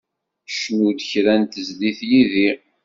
[0.57, 2.49] Cnu-d kra n tezlit yid-i.